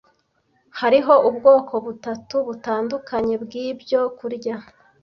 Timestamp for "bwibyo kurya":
3.43-4.55